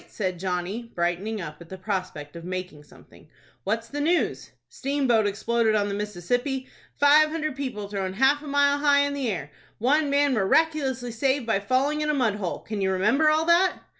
[0.07, 3.27] said Johnny, brightening up at the prospect of making something.
[3.65, 6.67] "What's the news?" "Steamboat exploded on the Mississippi!
[6.99, 9.51] Five hundred people thrown half a mile high in the air!
[9.77, 12.61] One man miraculously saved by falling in a mud hole!
[12.61, 13.77] Can you remember all that?"